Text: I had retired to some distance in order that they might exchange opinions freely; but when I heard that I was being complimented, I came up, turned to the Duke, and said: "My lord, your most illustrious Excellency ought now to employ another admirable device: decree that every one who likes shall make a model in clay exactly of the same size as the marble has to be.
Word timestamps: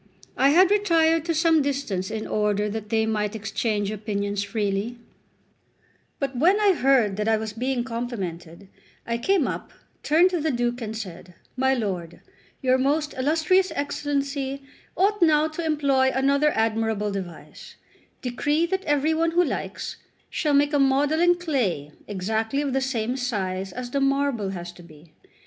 I 0.35 0.49
had 0.49 0.71
retired 0.71 1.25
to 1.25 1.35
some 1.35 1.61
distance 1.61 2.09
in 2.09 2.25
order 2.25 2.67
that 2.67 2.89
they 2.89 3.05
might 3.05 3.35
exchange 3.35 3.91
opinions 3.91 4.41
freely; 4.41 4.97
but 6.17 6.35
when 6.35 6.59
I 6.59 6.73
heard 6.73 7.17
that 7.17 7.27
I 7.27 7.37
was 7.37 7.53
being 7.53 7.83
complimented, 7.83 8.67
I 9.05 9.19
came 9.19 9.47
up, 9.47 9.71
turned 10.01 10.31
to 10.31 10.41
the 10.41 10.49
Duke, 10.49 10.81
and 10.81 10.97
said: 10.97 11.35
"My 11.55 11.75
lord, 11.75 12.19
your 12.63 12.79
most 12.79 13.13
illustrious 13.13 13.71
Excellency 13.75 14.63
ought 14.97 15.21
now 15.21 15.47
to 15.49 15.63
employ 15.63 16.09
another 16.11 16.51
admirable 16.55 17.11
device: 17.11 17.75
decree 18.23 18.65
that 18.65 18.83
every 18.85 19.13
one 19.13 19.29
who 19.29 19.43
likes 19.43 19.97
shall 20.31 20.55
make 20.55 20.73
a 20.73 20.79
model 20.79 21.19
in 21.19 21.35
clay 21.35 21.91
exactly 22.07 22.63
of 22.63 22.73
the 22.73 22.81
same 22.81 23.15
size 23.17 23.71
as 23.71 23.91
the 23.91 24.01
marble 24.01 24.49
has 24.49 24.71
to 24.71 24.81
be. 24.81 25.11